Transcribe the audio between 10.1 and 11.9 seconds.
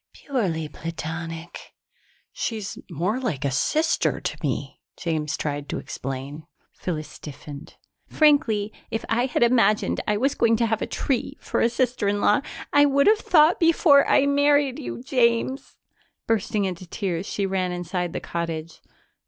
was going to have a tree for a